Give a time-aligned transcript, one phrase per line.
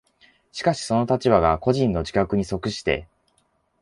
[0.51, 3.07] しかしその立場が個人の自覚に即して